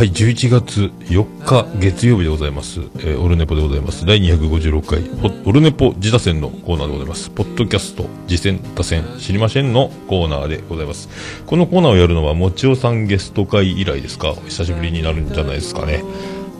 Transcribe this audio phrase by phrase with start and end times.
[0.00, 2.80] はい、11月4日月曜日でございます。
[2.80, 4.06] えー、オルネポでございます。
[4.06, 5.04] 第256回、
[5.44, 7.28] オルネポ自打戦のコーナーでございます。
[7.28, 11.10] ポッドキャスト、自戦打線、知りませんのコーナーでございます。
[11.44, 14.34] このコーナーをやるのは、もちおさんゲスト会以来ですか？
[14.46, 16.02] 久しぶりになるんじゃないですかね。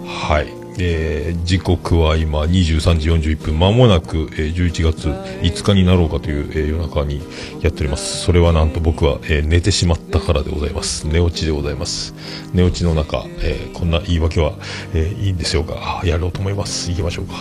[0.04, 0.59] はい。
[0.80, 7.20] えー、時刻は今23時41分、まもなく、えー、11月5日になろうかという、えー、夜中に
[7.60, 8.22] やっております。
[8.22, 11.06] それはなんと僕は、えー、寝てしまったからでございます。
[11.06, 12.14] 寝落ちでございます。
[12.54, 14.54] 寝落ちの中、えー、こんな言い訳は、
[14.94, 16.00] えー、いいんでしょうか。
[16.04, 16.90] やろうと思います。
[16.90, 17.34] 行きましょうか。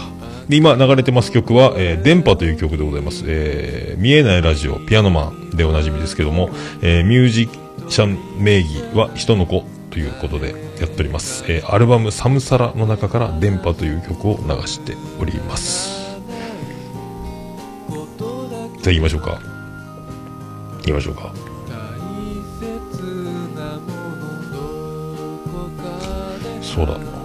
[0.49, 3.23] で、今流れてます曲は、えー、電波という曲でございます。
[3.27, 6.49] えー、見えないラジオ、ピアノマンでおなじみですけども、
[6.81, 7.49] えー、ミュージ
[7.89, 15.99] シャン名義は人の子ということでやっております、えー、アルバム「サムサラ」の中から「電波」という曲を流しております。
[18.81, 19.41] じゃあ行きましょうか。
[20.77, 21.33] 行きましょうか。
[26.61, 27.18] そうだ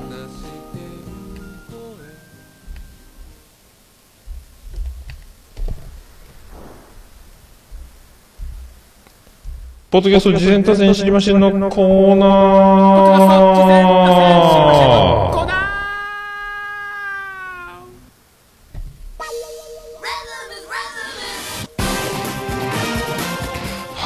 [9.95, 14.04] ポッドキャスト事前多戦知りましんのコーナー。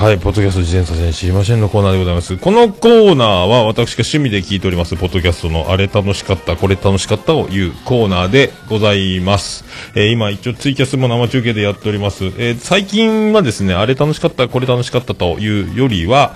[0.08, 2.38] はい、ポッドキャスト自転車戦知りませんのコーナーでございます。
[2.38, 9.66] このコーナーは私が趣味で聞いております、ポッドキャストのあれ楽しかった、これ楽しかったを言うコーナーでございます。
[9.94, 12.24] えー、今一応ツイキャスも生中継でやっております。
[12.24, 16.34] えー、最近はですね、あれ楽しかった、これ楽しかったというよりは、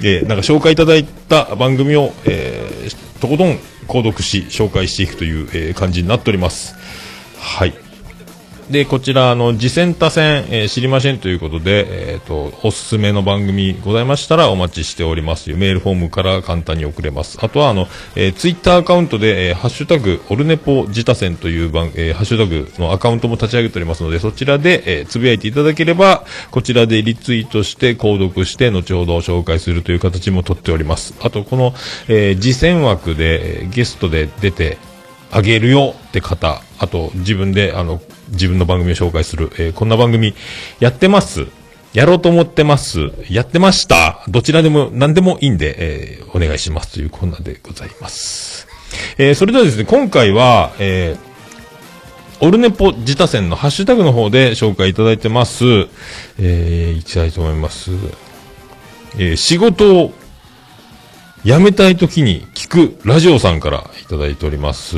[0.00, 6.74] えー、なんか紹介いただいた番組を、えー、とことん購読し、紹介していくという、えー、感じになっております。
[7.38, 7.83] はい。
[8.70, 17.38] で、こちら、あの、次戦多戦、えー、知りませんということで、えっ、ー、と、おすすめの番組ございましたらお待ちしておりますメールフォームから簡単に送れます。
[17.42, 31.14] あとは、あの、えー、ツイッターアカウントで、えー、ハッシュタグ、オルネポ自他戦という番、えー、ハッシュタグのアカウントも立ち上げておりますので、そちらで、えー、つぶやいていただければ、こちらでリツイートして、購読して、後ほど紹介するという形もとっております。
[31.20, 31.74] あと、この、
[32.08, 34.78] えー、次戦枠で、えー、ゲストで出て、
[35.34, 40.32] あげるよって方、あと自分であの自分の番組を紹介する、えー、こんな番組
[40.78, 41.48] やってます。
[41.92, 43.10] やろうと思ってます。
[43.28, 44.24] やってました。
[44.28, 48.68] どちらでも何でもいいんで、えー、お願いしますというこんなでございます。
[49.18, 55.64] えー、それではですね、今回は、えー、オルネポ自他戦のハッシュタグの方で紹介いただいてます。
[56.38, 57.90] えー、いきたいと思います。
[59.18, 60.12] えー、仕事を
[61.44, 64.96] 辞めたい時に聞くラジオさんからいただいております。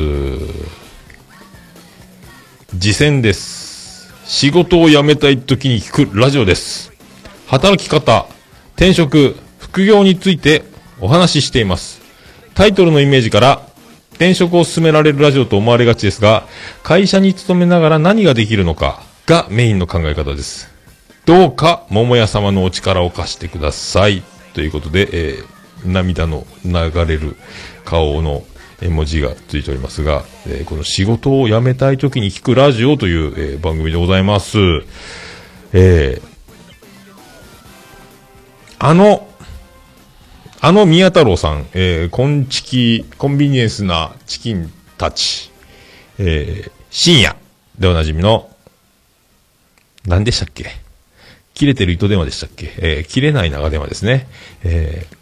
[2.79, 4.13] 次戦です。
[4.23, 6.93] 仕事を辞めたい時に聞くラジオです。
[7.47, 8.27] 働き方、
[8.77, 10.63] 転職、副業について
[11.01, 11.99] お話ししています。
[12.53, 13.67] タイトルのイメージから
[14.11, 16.47] 転職を進められるラジオと思われがちですが、
[16.81, 20.69] 会社に勤めながら何ができるのかがメインの考え方です。
[21.25, 24.23] どうか桃屋様のお力を貸してください。
[24.53, 27.35] ということで、えー涙の流れる
[27.85, 28.43] 顔の
[28.81, 34.57] 絵文字がついておりますが、えー、この仕事を辞めたい時に聞くラジオという、えー、番組でございます。
[35.73, 36.21] えー、
[38.79, 39.27] あの、
[40.59, 45.51] あの宮太郎さん、えー、コンチキ、コンビニエンスなチキンたち、
[46.19, 47.35] えー、深夜
[47.77, 48.49] でおなじみの、
[50.05, 50.65] 何でしたっけ？
[51.53, 52.73] 切れてる糸電話でしたっけ？
[52.77, 54.27] えー、切れない長電話ですね。
[54.63, 55.16] えー、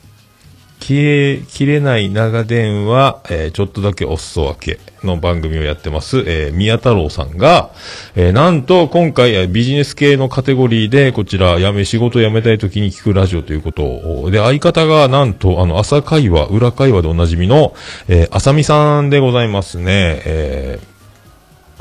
[0.86, 7.72] 消え切れない長電話、えー、ちょっとだけお裾分けの番組をやってます、えー、宮太郎さんが、
[8.14, 17.74] えー、なんと今回、ビジネス系のカテゴリーで、こちら、辞め、仕事辞めたい時に聞くラジオということを、で、相方が、なんと、あの、朝会話、裏会話でおなじみの、
[18.08, 20.22] えー、あさみさんでございますね。
[20.24, 20.80] え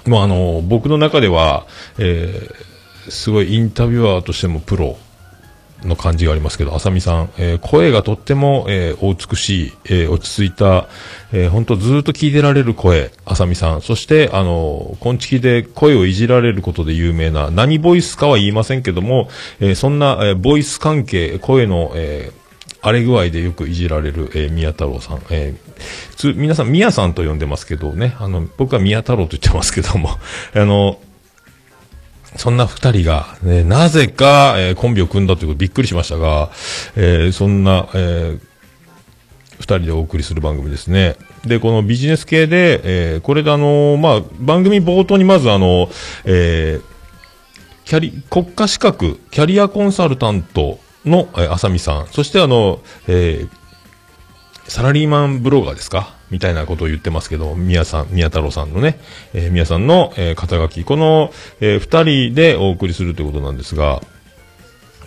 [0.06, 1.66] ー、もうあの、僕の中では、
[1.98, 2.48] え、
[3.10, 4.96] すごいインタビュアーとしてもプロ、
[5.84, 10.88] の感じがありますけど、あさみさん、えー、声がとっても、えー、お美しい、えー、落ち着いた、
[11.32, 13.82] えー、本当ずっと聞いてられる声、あさみさん。
[13.82, 19.28] そして、あの、こんちきで声をいじられることで有名な、何ボイスかは言いませんけども、
[19.60, 22.44] えー、そんな、えー、ボイス関係、声の、えー、
[22.84, 25.22] 荒れ具合でよくいじられる、えー、宮太郎さん。
[25.30, 30.10] えー、つ、皆さん、宮さんと呼んでますけどね、あの、僕は宮太郎と言ってますけども、
[30.54, 30.98] あの、
[32.36, 36.50] そんな二人が、ね、なぜか、えー、コンビを組んだということびっくりしましたが、
[36.96, 38.40] えー、そんな、えー、
[39.56, 41.16] 二人でお送りする番組ですね。
[41.46, 42.80] で、このビジネス系で、
[43.14, 45.88] えー、これであのー、まあ、番組冒頭にまずあの、
[46.24, 46.82] えー、
[47.84, 58.98] キャリ、国家資格、キャリアコンサルタントの、えー、あさみさん、そしてあの、えー、サラリーマンブロガーですかみたいなことを言ってますけど、宮さん、宮太郎さんのね、
[59.34, 64.02] えー、宮さんの、えー、肩書き、この、えー、二人でお送りするということなんですが、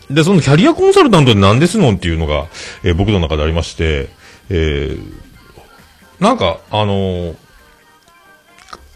[0.09, 2.45] で、そのキャリアコンサルタントで何ですのっていうのが、
[2.85, 4.07] えー、僕の中でありまして、
[4.49, 7.35] えー、なんか、あのー、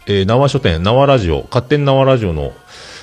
[0.06, 2.54] えー、縄書店、縄ラジオ、勝手に縄ラジオの、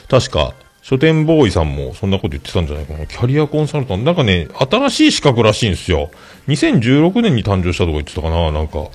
[0.09, 3.05] 確か、書店ボーイさんもそんなこと言ってたんじゃないかな。
[3.05, 4.05] キャリアコンサルタント。
[4.05, 6.09] なんかね、新しい資格らしいんですよ。
[6.47, 8.87] 2016年に誕生したとか言ってたかな、なんか。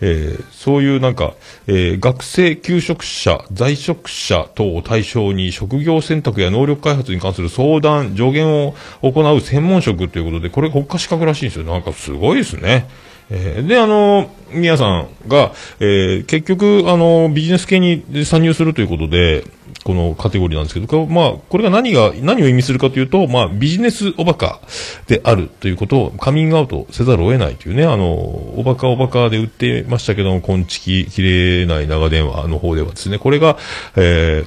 [0.00, 1.34] えー、そういうなんか、
[1.66, 11.64] えー、学生、求職者、在職者等を対象に職業選択や能力開発に関する相談、助言を行う専門職ということで、これ国家資格らしいんですよ。
[11.64, 12.88] なんかすごいですね。
[13.30, 19.44] えー、で、あの、宮さんが、えー、結局、あの、ビジネス系に参入するということで、
[19.86, 24.60] このカテゴリーなんですけど、まあ、これが何が、何を意味するかというと、まあ、ビジネスおバカ
[25.06, 31.22] であるということをカミングアウトせざるを得ないというね、あの、おバカおバカで売ってましたけども、こんちき、切
[31.60, 33.58] れない長電話の方ではですね、これが、
[33.94, 34.44] え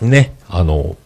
[0.00, 0.96] ー、ね、あの、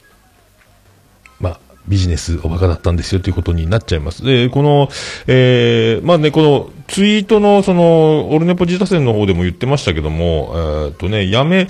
[1.41, 4.25] まあビジネスおバカだったんですよということになっちゃいます。
[4.25, 4.89] で、この、
[5.27, 11.69] えー、まあね、このツイートのその、オルネポ自他戦の方でも言ってましたけども、えー、っとね、やめ、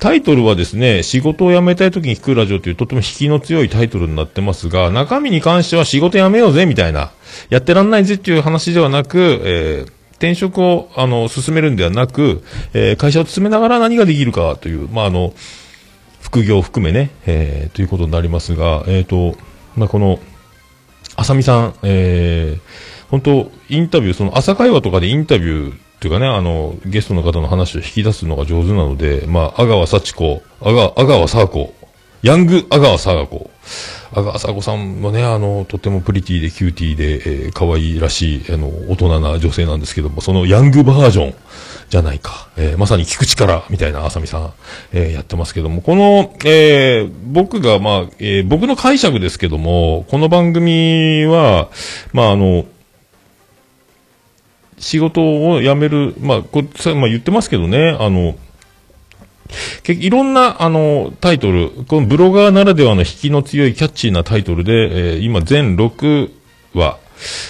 [0.00, 7.12] タイトルはですね、仕事を辞めたい時に聞くラジオというとても引きの強いタイトルになってますが、中身に関しては仕事辞めようぜみたいな、
[7.48, 12.42] やってらんないぜっていう話ではなく、えー、転職を、あの、進めるんではなく、
[12.74, 15.32] えー、会社を進めながら何ができるかという、まあ、あの、
[16.20, 19.38] 副業を含めね、えー、ということになりますが、えっ、ー、と、
[19.76, 20.18] まあ、この、
[21.14, 22.60] あさみさん、えー、
[23.10, 31.74] 本当インタビュー、その朝会話とかでインタビューっていうかね、あの、ゲストの方の話を引き出すのが上手なので、まあ、阿川幸子、阿川、阿川佐和子、
[32.22, 33.50] ヤング阿川佐和子、
[34.12, 37.12] 阿川佐和子さんもね、あの、とてもプリティでキューティーで、
[37.46, 41.34] えー、可愛いらしい、あの、大人な女性なんですけども、そのヤングバージョン、
[41.88, 42.48] じゃないか。
[42.56, 44.52] えー、まさに聞く力みたいなあさみさん、
[44.92, 51.68] えー、やってますけども、この、えー、僕が、まあ、えー、僕の解釈ですけども、この番組は、
[52.12, 52.64] まあ、あの、
[54.78, 56.62] 仕事を辞める、まあ、こ
[56.94, 58.36] まあ、言ってますけどね、あの、
[59.86, 66.30] いろんな、あの、タイトル、このブロガーならではの引きの強いキャッチーなタイトルで、えー、今全6
[66.74, 66.98] 話、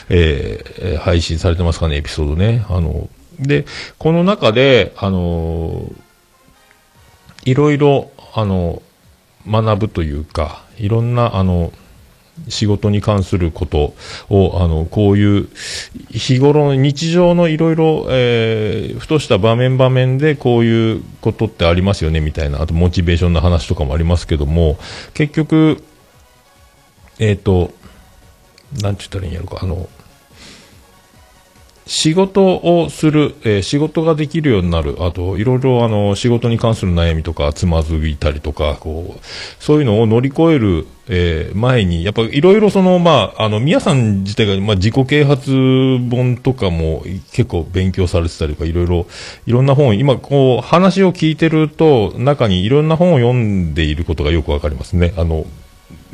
[0.08, 2.64] えー、配信されてますかね、エピソードね。
[2.69, 3.08] あの、
[3.40, 3.67] で、
[3.99, 5.90] この中で、あの
[7.44, 8.82] いろいろ、あの、
[9.46, 11.72] 学ぶというか、いろんな、あの、
[12.48, 13.94] 仕事に関すること
[14.28, 15.48] を、あの、こういう、
[16.10, 24.78] 日頃の日常のいろいろ、えー、ふとした場面場面でこういうことってありますよね、みたいな、あとモチベーションの話とかもありますけども、
[25.14, 25.82] 結局、
[27.18, 27.72] えっ、ー、と、
[28.82, 29.88] なんて言ったらいいんやろうか、あの、
[31.86, 39.20] 仕事をする、えー、仕事ができるようになる、あと、いろいろあの、仕事に関する悩みとか、つまずいたりとか、こう、
[39.62, 45.52] そういうのを乗り越える、えー、前に、やっぱいろいろその、まあ、あの、皆さん自体が、まあ、自己啓発
[46.10, 49.06] 本とかも結構勉強されてたりとか、いろいろ、
[49.46, 55.14] いろんな本、今、こう、話を聞いてると、中にいろんな本を読んでいることがよくわかりますね。
[55.16, 55.46] あの、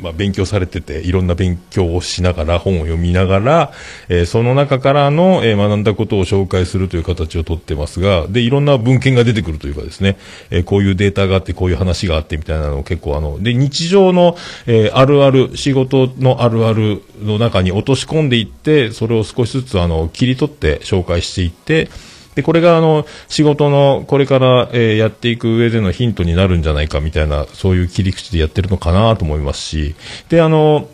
[0.03, 3.71] まあ、勉強されてて、いろんな勉強をしながら、本を読みながら、
[4.09, 10.17] えー、その中からの、えー、学んだことを紹介するという形をとってますが、で、いろんな文献が出てくるというかですね、
[10.49, 14.35] えー、こういうデータがあって、こういう話があってみたいなのを結構あの、で、日常の、
[14.67, 21.89] えあるある、仕事のあるあるの中に落とし込んでいって、それを少しずつあの、切り取って紹介していって、
[22.35, 29.95] で、これがあの、仕事のこれから、えー、やっていく上でのヒントになるんじゃないかみたいな、そういう切り口でやってるのかなと思いますし、
[30.29, 30.87] で、あの、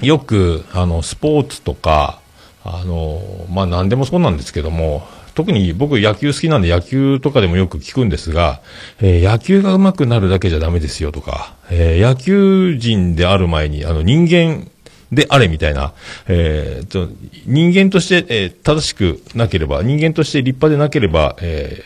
[0.00, 2.20] よく、あの、スポーツとか、
[2.64, 8.60] あの、まあ、何でもそうなんですけども、特に僕野球好きなんで野球とかでもよく聞くんですが、
[9.00, 14.68] えー、野球が上手くなるだけじゃダメですよとか、えー、野球人である前に、あの人間
[15.12, 15.92] であれみたいな、
[16.26, 17.12] えー、と
[17.44, 21.82] 人間として、えー、正しくなければ、人間として立派でなければ、え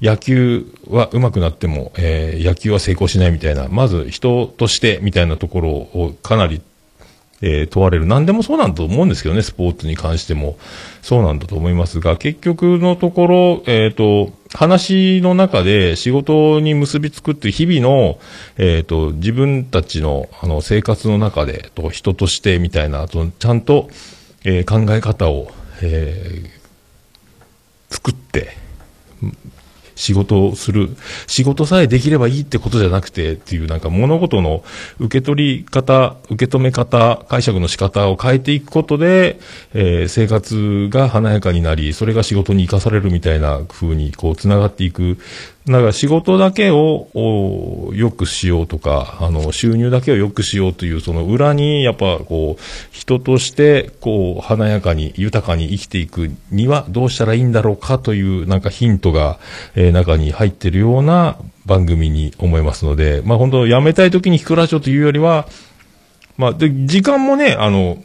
[0.00, 6.62] ー、野球は上手くなっても、えー、野球は成功しないみたいな、まず人としてみたいなところをかなり
[7.40, 8.06] えー、問われる。
[8.06, 10.56] 何でもそうなんだと思うんですけどね、スポーツに関しても。
[11.02, 18.18] そうなんだと思いますが、結局のところ、えっ、ー、と、話の中で仕事に結びつくっていう日々の、
[18.56, 23.90] えっ、ー、と、自分たちの、あの、生活の中で、と、人としてみたいな、と、ちゃんと、
[24.44, 25.52] え考え方を、
[25.82, 26.50] え
[27.90, 28.56] 作って、
[29.98, 30.96] 仕事をする。
[31.26, 34.62] 仕事さえできればいいってことじゃなくてっていうなんか物事の
[35.00, 39.40] 受け取り方、受け止め方、解釈の仕方を変えていくことで、
[39.74, 45.18] えー、生活が華やかになり、それが仕事に生かされるみたいな風にこう繋がっていく
[45.72, 59.38] だから仕事だけを良くしようとか、あの、収入だけを良くしようという、その裏に、やっぱこう、人として、こう、華やかに、豊かに生きていくにはどうしたらいいんだろうかという、なんかヒントが、
[59.74, 65.46] えー、中に入ってるような番組に思いますので、まあ本当、辞めたい時に聞くラジオというよりは、
[66.38, 67.98] まあ、で、時間もね、あの、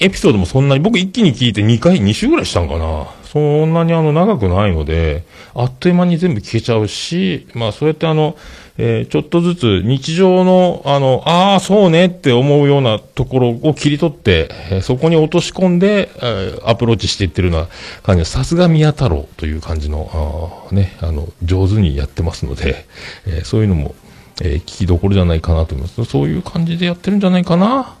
[0.00, 3.06] エピソードもそんなに、僕一気に聞いて2回、2週ぐらいしたんかな。
[3.36, 5.24] そんなにあの長くないので、
[5.54, 8.36] あっという間に全部聞けちゃうし、まあそうやってあの、
[8.78, 17.68] えー、ちょっとずつ日常の、あの、ああ、そうねって思うようなところを切り取って、えー、そこに落とし込んで、えー、アプローチしていってるような
[18.02, 22.86] 感じさすが宮太郎という感じの、あね、あの、上手にやってますので、
[23.26, 23.94] えそういうのも、
[24.42, 26.04] え聞きどころじゃないかなと思います。
[26.04, 27.96] そういう感じでやってるんじゃないかな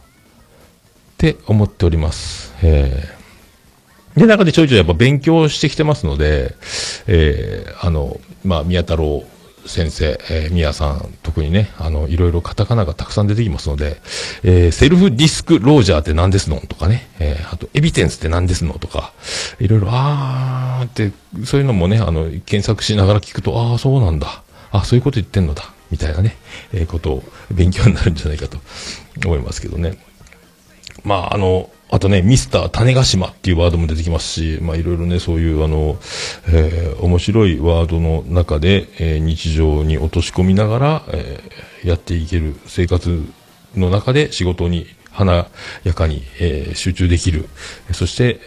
[1.16, 2.52] って思っております。
[2.62, 6.54] えー、で、中でちょいちょいやっぱ勉強してきてますので、
[7.06, 9.24] えー、あの、まあ、宮太郎
[9.64, 13.96] 先生、えー、宮さん、特にね、あの、いろいろカタカナがたくさん出てきますので、
[14.42, 19.14] えー、セルフディスクロージャーって何ですのとかね、えー、あと、エビテンスって何ですのとか、
[19.58, 21.12] いろいろ、あーって、
[21.46, 24.42] そういうのもね、あの、検索しながら聞くと、ああ、そうなんだ。
[24.70, 25.72] あそういうこと言ってんのだ。
[25.90, 26.36] みたいなね、
[26.74, 28.58] えー、ことを勉強になるんじゃないかと
[29.24, 29.96] 思いますけどね。
[31.04, 35.98] まあ、あの、あとね、ミスター種子島っていうワードも出てきますし、まあいろいろね、そういうあの、
[36.48, 43.24] えー、面白いワードの中で、えー、日常に落とし込みながら、えー、やっていける生活
[43.76, 45.48] の中で仕事に華
[45.84, 47.48] やかに、えー、集中できる。
[47.92, 48.40] そして、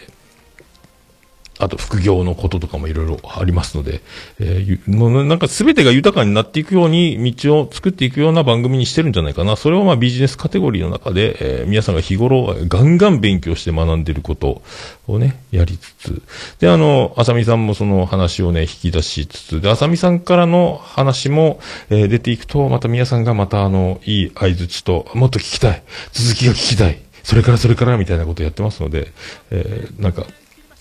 [1.60, 4.00] あと副業のこととかもいろいろありますので、
[4.40, 9.56] えー、もうなんか全てが豊かになっていくように道を作っていくような番組にしてるんじゃないかな。
[9.56, 14.62] それをまあビジネスカテゴリーの中で、えー、皆さんが日頃ガンガン勉強して学んでること
[15.06, 16.22] をね、やりつつ、
[16.58, 29.12] で、あの、あさみさんもその話をね、引き出しつつ、で、あさみさんからの話も、えー、出ていくと、また皆さんがまたあの、いい合図値と、もっと聞きたい、続きが聞きたい、それからそれからみたいなことをやってますので、
[29.50, 30.26] えー、なんか、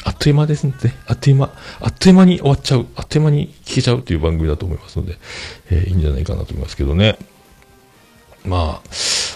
[0.05, 0.73] あっという間ですね。
[1.07, 1.51] あっという間、
[1.81, 2.85] あっという間に終わっちゃう。
[2.95, 5.17] あっという間に聞けちゃうという番組だと思いますので、
[5.69, 7.17] えー、いいんじゃないかなと思いますけどね。
[8.45, 8.81] ま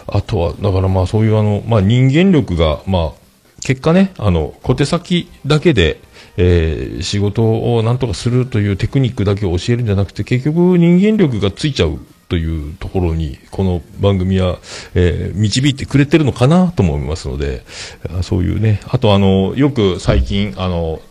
[0.08, 3.24] あ、あとは、だからまあそういうあの、まあ人間力が、まあ、
[3.62, 6.00] 結果ね、あの、小手先だけで、
[6.38, 12.00] えー、仕事をなんとかするというテクニックだけを教えるんじゃなくて、結局人間力がついちゃう
[12.30, 14.60] というところに、この番組は、
[14.96, 17.63] えー、導いてくれてるのかなと思いますので、
[18.22, 21.01] そういうね、あとあの、よく最近、あの、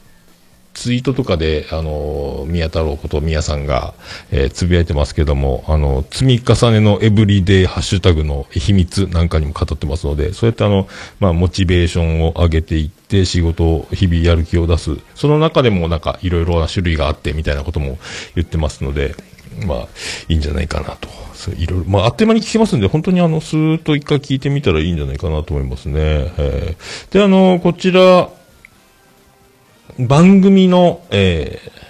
[0.75, 3.95] ツイートとかで、あの、宮太郎こと宮さんが、
[4.31, 10.88] えー、つぶやいてますけども、あの、積み重ねのエブリデイハッシュタグの秘密なんかにも語ってますので、そうやってあの、
[11.21, 14.97] まあ、モチベーションを上げていって、仕事を日々やる気を出す。
[15.14, 17.99] その中でもなんか、いろいろな種類があって、みたいなことも
[18.35, 19.14] 言ってますので、
[19.66, 19.88] まあ、
[20.28, 21.09] いいんじゃないかなと。
[21.56, 25.94] いろいろ、まあ、あっという間に聞けますんで、本当にあの、スーッと一回聞いてみたらいいんじゃないかなと思いますね。
[26.38, 28.28] えー、で、あの、こちら、
[29.99, 31.82] 番組の、えー、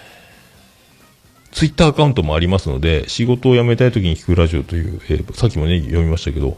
[1.52, 6.56] ツイッターアカウントもありますので、仕事を辞めたい時に聞くラジオという、えー、さっきもね、読みましたけど、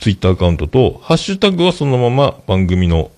[0.00, 3.10] ツイッターアカウントと、ハッシュタグはそのまま番組の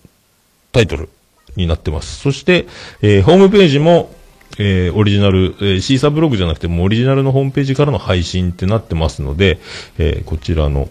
[0.72, 1.08] タイトル
[1.56, 2.18] になってます。
[2.18, 2.66] そして、
[3.02, 4.12] えー、ホームページも、
[4.59, 9.59] えー、オリジナル、えー、シーサーブログじゃなくてもオリジナルのホームページからの配信ってなってますので、
[9.99, 10.88] えー、こちらの、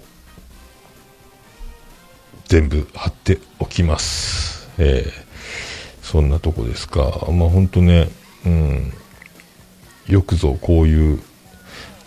[2.46, 4.70] 全部貼っておきます。
[4.78, 7.28] えー、そんなとこですか。
[7.32, 8.10] まあ本当ね、
[8.46, 8.94] うん、
[10.08, 11.22] よくぞこういう、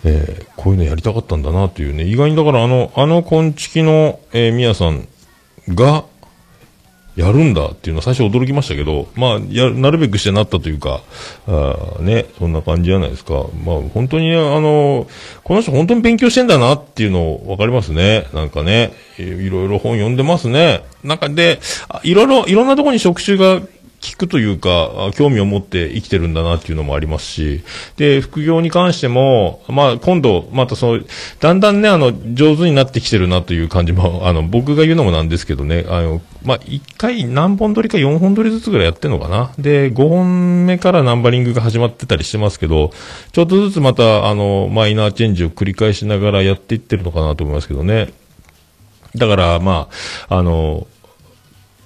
[0.03, 5.07] えー、こういうのやりたかったんだなというね、意外にだからあの、あの、こんちきの、えー、みやさん
[5.69, 6.05] が、
[7.15, 11.01] やるんだっていうのは最初驚きましたけど、まあ、や、なるべくしてなったというか、
[11.47, 13.45] あね、そんな感じじゃないですか。
[13.63, 15.07] まあ、本当に、あの、
[15.43, 18.27] この人本当に勉強してんだなっていうのわかりますね。
[18.33, 20.83] なんかね、いろいろ本読んでますね。
[21.03, 21.61] なんかで、
[22.03, 23.61] いろいろ、いろんなところに職種が
[24.05, 27.63] 聞くというか、興味を持って生きてるんだなっていうのもありますし、
[27.97, 31.05] で、副業に関しても、まあ、今度、またそう、
[31.39, 39.51] だんだんね、あの、上手になってきてるなという感じも、 あの、僕が言うのもなんですけどね、あの、まあ、1回何本撮りか4本撮りずつぐらいやってんのかな。
[39.57, 42.91] で、5本目からナンバリングが始まってたりしてますけど、
[43.31, 48.09] ちょっとずつまた、あの、マイナーチェンジを繰り返しながらやっていってるのかなと思いますけどね。
[49.15, 49.87] だから、ま
[50.29, 50.87] あ、あの、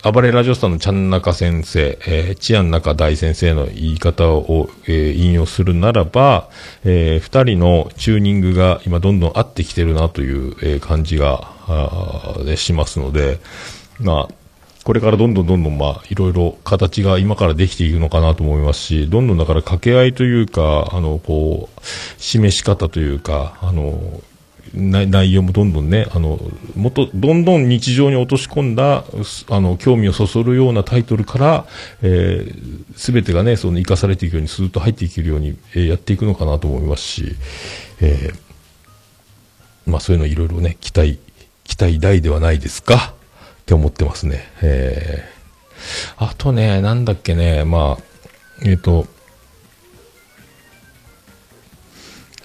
[0.01, 6.49] 暴れラジオスターのちゃん中先生、えー、治安中大先生の言い方を、えー、引用するならば、
[6.85, 13.39] えー、二人のチューニングが今どんどん合ってきてるなという、えー、感じが、あしますので、
[13.99, 14.33] まあ、
[14.85, 21.81] これからどんどんどんどん、まあ、いろいろ形が今からできていくのかなと思いますし、どんどんだから掛け合いというか、あの、こう、
[22.17, 24.21] 示し方というか、あの、
[24.73, 26.39] 内容もどんどんね、あの、
[26.75, 29.03] もっと、どんどん日常に落とし込んだ、
[29.49, 31.65] あの、興味をそそるようなタイトルから、
[32.01, 37.35] えー、全てがね、その、生かされていくように、スーッと入っていけるように、えー、やっていくのかなと思いますし、
[38.01, 41.19] えー、まあ、そういうのいろいろね、期待、
[41.63, 43.13] 期待大ではないですか？
[43.61, 44.51] って思ってますね。
[44.61, 48.03] えー、あとね、なんだっけね、まあ、
[48.65, 49.07] えっ、と、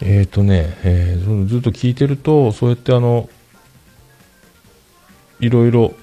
[0.02, 3.28] えっ、ー、とね、えー、ずっと聞いてると、そうやってあの、
[5.40, 5.94] いろいろ、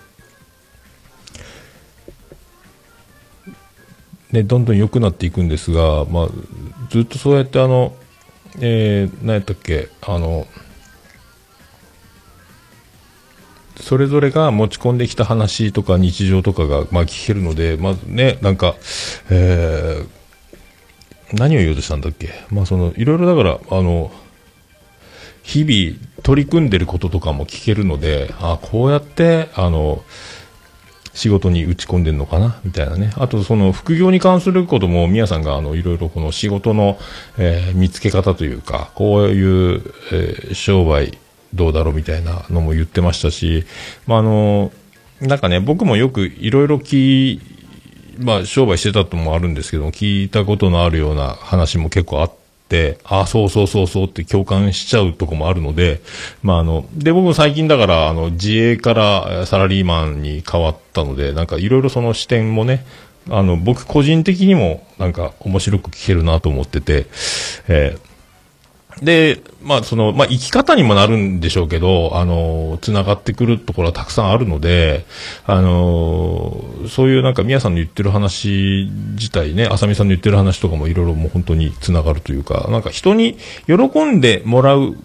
[4.31, 6.27] ね、どんどん良くなっていくんですが、まあ、
[6.89, 7.93] ずっとそうやってあの、
[8.59, 10.47] えー、何やったっけ、あの、
[13.75, 18.75] それぞれが持ち込んできた話とか日常とかが、まあ、聞けるので、まずね、なんか、
[19.29, 20.20] えー、
[21.33, 22.29] 何を言うとしたんだっけ？
[22.49, 24.11] まあその、いろいろだから、あの、
[25.43, 30.03] 日々取り組んでることとかも聞けるので、あこうやって、あの、
[31.13, 32.59] 仕事に打ち込んでるのかな？
[32.63, 33.11] みたいなね。
[33.17, 36.97] あと、その、副業に関することも、みやさんが、あの、いろいろこの仕事の、
[37.37, 41.17] えー、見つけ方というか、こういう、えー、商売
[41.53, 41.93] どうだろう？
[41.93, 43.65] みたいなのも言ってましたし、
[44.07, 44.71] まあ、あの、
[45.19, 47.41] なんかね、僕もよくいろいろ聞
[48.21, 52.31] まあ、商売してたともあるんですけど、聞いたことのあるような話も結構あっ
[52.69, 56.01] て、ああ、そうそうそうそうって共感しちゃうとこもあるので、
[56.41, 62.85] まあ、あの、で、僕も最近だから、あの、自営からサラリーマンに変わったので、なんかいろいろその視点もね、
[63.29, 67.05] あの、僕個人的にもなんか面白く聞けるなと思ってて、
[67.67, 68.10] えー
[69.01, 75.05] で、まあ、その、まあ、生き方にもなるんでしょうけど、あの、繋がってくるところはたくさんあるので、
[75.45, 84.95] あの、そういうなんか、宮さんの言ってる話自体ね、浅見さんの言ってる話とかもいろいろもう本当に繋がるというか、なんか人に喜んでもらう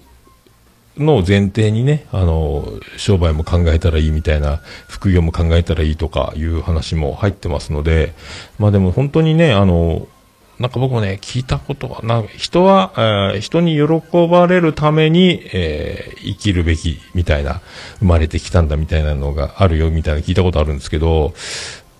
[0.98, 8.14] のを前提にね、あの、商売も考えたらいいみたいな、副業も考えたらいいとかいう話も入ってますので、
[8.58, 10.06] まあでも本当にね、あの、
[10.58, 17.60] なんか僕もね、聞いたことは、な人は、えー、人に喜ばれるために、えー、生きるべきみたいな、
[17.98, 21.34] 生まれてきたんだみたいなのがあるよみたいな聞いたことあるんですけど、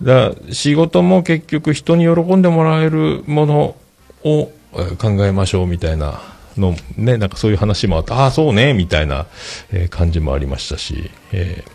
[0.01, 3.75] だ仕事も結局人に喜んでもらえるもの
[4.23, 4.51] を、
[4.99, 6.21] 考えましょうみたいな
[6.57, 9.27] の、ね、なんかそういう話もあって、ああ、そうね、みたいな、
[9.71, 11.71] え、感じもありましたし、えー、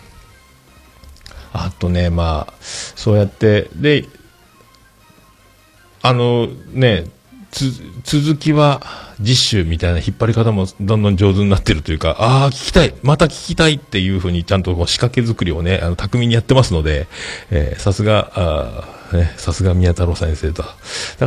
[1.52, 4.04] あとね、まあ、そうやって、で、
[6.02, 7.04] あのね、
[8.04, 8.80] 続きは
[9.20, 17.06] 実習みたいな引っ張り方もどんどん上手になってるというか、ああ、聞きたい、また聞きたいっていうふうにちゃんとこう仕掛け作りをね、あの、巧みにやってますので、
[17.50, 20.62] えー、さすが、あね、さすが宮太郎先生と。
[20.62, 20.68] だ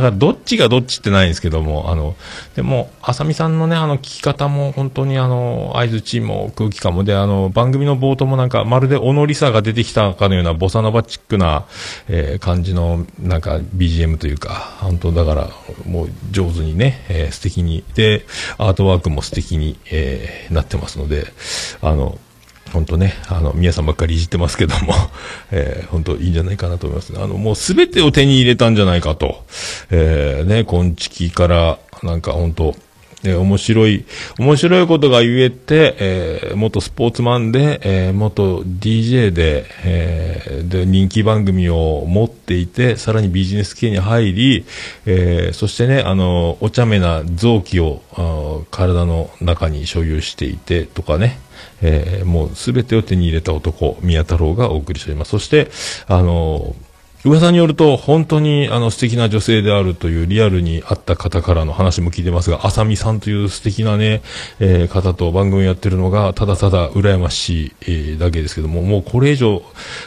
[0.00, 2.16] らどっちがどっちってないんですけども、あの、
[2.54, 11.66] でも、浅見さんのね、あの聞き方も本当にあの、合図チームも空気感もで、あの、番組の冒頭もなんか、まるでおのりさが出てきたかのようなボサノバチックな、
[12.08, 15.50] えー、感じの、なんか BGM というか、本当だから、
[15.86, 18.26] もう上手にね、えー、素敵に、で、
[18.58, 21.26] アートワークも素敵に、えー、なってますので、
[21.82, 22.18] あの、
[22.72, 24.94] 本当ね、あの、皆さんばっかりいじってますけども、
[25.50, 27.12] えー、本当いいんじゃないかなと思います。
[27.16, 29.44] あの、もうすべてを手に入れたんじゃないかと。
[29.90, 32.74] えー、ね、昆虫から、なんか本当
[33.24, 34.04] えー、面白い、
[34.38, 44.64] 面白いことが言えて、えー、元スポーツマンで、えー、元 DJ で、えー、で、人気番組を持っていて、さらにビジネス系に入り、
[45.06, 48.02] えー、そしてね、あの、お茶目な臓器を、
[48.70, 51.38] 体の中に所有していて、とかね、
[51.82, 55.30] えー、もうすべてを手に入れた男、宮太郎がお送りしております。
[55.30, 55.70] そして、
[56.06, 56.74] あの
[57.26, 64.22] 噂によると、本当にあの素敵な女性であるというリアルにあった方からの話も聞いてますが、あさみさんという素敵なね、
[64.60, 69.62] えー、方と番組やってるのが、ただただ羨ましい、えー、だけですけども、もうこれ以上、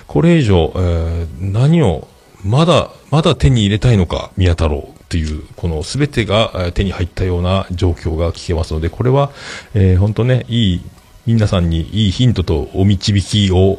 [0.07, 2.07] これ以上、えー、何を、
[2.45, 9.31] まだ、まだ手に入れたいのか、宮太郎っていう、この全てが手に入ったような状況が聞けますので、これは、
[9.73, 10.81] えー、本当ね、いい
[11.33, 13.77] 皆さんにいいヒントとお導きを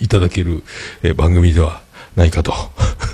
[0.00, 0.64] いただける、
[1.04, 1.80] え、番組では
[2.16, 2.52] ないかと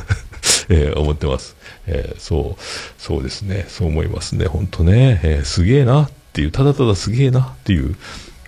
[0.71, 1.55] えー、思ってます、
[1.87, 2.63] えー、そう、
[2.99, 7.95] そうですね、そう思いますね、本当ね、えー、すげえなっていう、ただただすげえなっていう、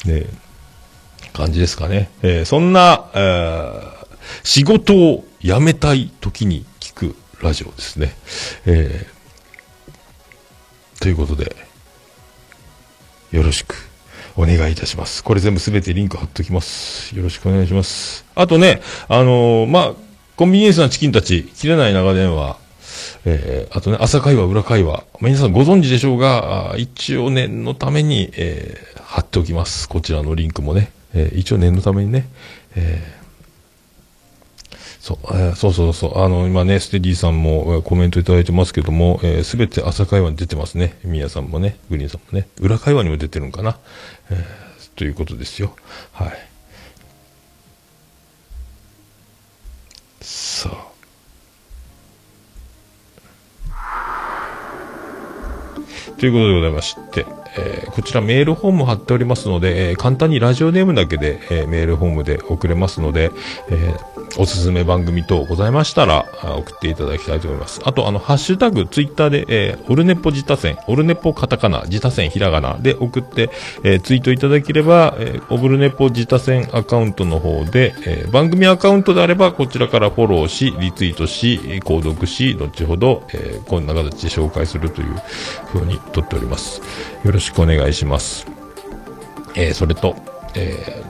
[0.07, 0.25] ね、
[1.35, 2.11] 感じですかね。
[2.23, 3.83] えそんな、え
[4.43, 8.15] 仕事を辞めたい時に聞くラジオですね。
[8.65, 11.57] えー、ということで、
[13.33, 13.92] よろしく。
[14.37, 15.23] お願いいたします。
[15.23, 17.16] これ全部すべてリンク貼っときます。
[17.16, 18.25] よろしくお願いします。
[18.35, 19.92] あとね、あのー、まあ、
[20.37, 22.57] コンビニエンスなチキンたち、切れない長電話、
[23.25, 29.88] えー、あとね、朝会話、裏会話、皆さんご存知でしょうが、一応念のために、えー、貼っておきます。
[29.88, 30.92] こちらのリンクもね。
[31.14, 32.27] えー、一応念のためにね、
[32.75, 33.22] えー、
[35.03, 40.97] そう、えー、そうそうそう、あの、今ね、ステディさんもコメントいただいてますけども、す、えー、べ、て朝会話に出てますね。
[41.03, 43.79] ミヤさんもね、グリーンさんもね、裏会話にも出てるんかな。
[44.31, 45.75] えー、ということですよ。
[46.12, 46.33] はい。
[50.21, 50.93] さあ。
[56.17, 63.31] ということでございまして、えー、こちらメールフォーム貼っておりますので、えー、簡単にラジオネームだけで、えー、メールフォームで送れますので、
[63.71, 63.95] え
[64.38, 67.81] おすすめ番組等ございましたら、送っていただきたいと思います。
[67.85, 73.51] あと、あの、ハッシュタグ、ツイッターで、え、オルネポ自他戦、オルネポカタカナ、自他戦ひらがなで送って、
[73.85, 85.15] え、ツイートいただければ、え、オブルネポ自他戦アカウントの方で、え、番組アカウントであれば、こちらからフォローし、リツイートし、購読し、後ほど、え、こんな形で紹介するという
[85.73, 86.81] 風にとっております。
[87.25, 88.47] よろしくお願いします。
[89.55, 90.17] えー、それと、
[90.55, 91.05] え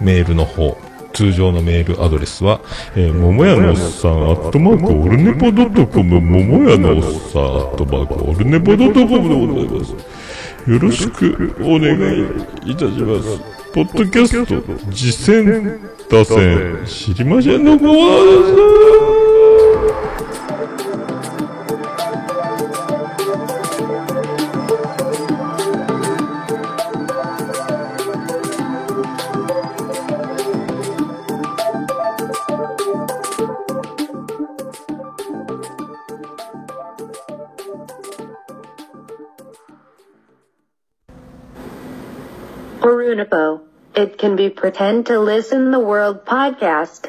[0.00, 0.76] ー、メールの方、
[1.12, 2.60] 通常のメールアドレスは、
[2.96, 10.14] えー、桃屋のおっさん、アットマーク、オルネポドットコム、桃屋のおっさん、アットマーク、オルネポドットコムでございます。
[10.70, 11.94] よろしくお願
[12.66, 13.38] いいたします。
[13.72, 15.78] ポッドキャスト、実践、
[16.10, 17.94] 打線、知りませんのごわ
[19.18, 19.23] で
[43.96, 47.08] It can be pretend to listen the world podcast.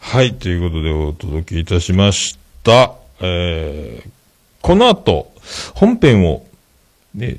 [0.00, 2.94] はい、ということでお届けいたしました。
[3.20, 4.10] えー、
[4.60, 5.32] この後、
[5.74, 6.44] 本編を、
[7.14, 7.38] ね、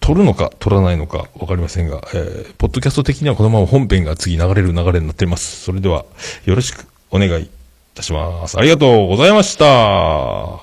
[0.00, 5.64] 撮るのか撮らないのかわかりませんが、えー、ポッドキャスト的にはこのまま本編が次流れる流れになっています。
[5.64, 6.06] それでは、
[6.46, 7.50] よろしくお願いい
[7.94, 8.56] たします。
[8.58, 10.60] ありがとうございました。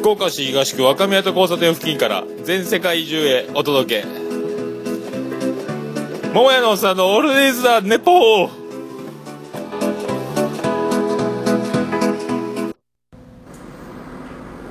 [0.00, 4.25] 福岡市東区若宮と交差点付近から全世界中へお届け
[6.36, 8.50] 桃屋のおっさんのオールディーズ・ザ・ネポー。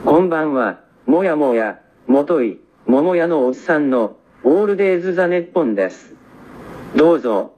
[0.05, 6.13] こんばんは、もやもや、もとい、桃屋のおっさんの、オールデイズ・ザ・ネッポンです。
[6.95, 7.54] どうぞ、